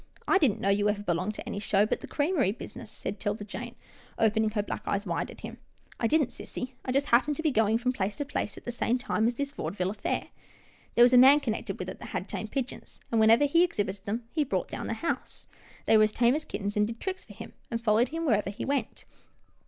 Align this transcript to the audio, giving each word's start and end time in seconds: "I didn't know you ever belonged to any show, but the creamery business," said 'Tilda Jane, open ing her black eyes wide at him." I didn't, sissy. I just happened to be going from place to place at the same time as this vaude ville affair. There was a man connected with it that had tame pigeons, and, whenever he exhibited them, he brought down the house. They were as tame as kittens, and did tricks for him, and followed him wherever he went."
"I 0.27 0.39
didn't 0.39 0.59
know 0.59 0.69
you 0.69 0.89
ever 0.89 1.03
belonged 1.03 1.35
to 1.35 1.45
any 1.47 1.59
show, 1.59 1.85
but 1.85 1.99
the 2.01 2.07
creamery 2.07 2.51
business," 2.53 2.89
said 2.89 3.19
'Tilda 3.19 3.43
Jane, 3.43 3.75
open 4.17 4.41
ing 4.43 4.49
her 4.49 4.63
black 4.63 4.81
eyes 4.87 5.05
wide 5.05 5.29
at 5.29 5.41
him." 5.41 5.59
I 5.99 6.07
didn't, 6.07 6.29
sissy. 6.31 6.71
I 6.83 6.91
just 6.91 7.05
happened 7.09 7.35
to 7.35 7.43
be 7.43 7.51
going 7.51 7.77
from 7.77 7.93
place 7.93 8.17
to 8.17 8.25
place 8.25 8.57
at 8.57 8.65
the 8.65 8.71
same 8.71 8.97
time 8.97 9.27
as 9.27 9.35
this 9.35 9.51
vaude 9.51 9.75
ville 9.75 9.91
affair. 9.91 10.29
There 10.95 11.03
was 11.03 11.13
a 11.13 11.19
man 11.19 11.39
connected 11.39 11.77
with 11.77 11.87
it 11.87 11.99
that 11.99 12.07
had 12.07 12.27
tame 12.27 12.47
pigeons, 12.47 12.99
and, 13.11 13.19
whenever 13.19 13.45
he 13.45 13.63
exhibited 13.63 14.05
them, 14.05 14.23
he 14.31 14.43
brought 14.43 14.69
down 14.69 14.87
the 14.87 14.93
house. 14.95 15.45
They 15.85 15.97
were 15.97 16.03
as 16.05 16.11
tame 16.11 16.33
as 16.33 16.45
kittens, 16.45 16.75
and 16.75 16.87
did 16.87 16.99
tricks 16.99 17.23
for 17.23 17.33
him, 17.33 17.53
and 17.69 17.79
followed 17.79 18.09
him 18.09 18.25
wherever 18.25 18.49
he 18.49 18.65
went." 18.65 19.05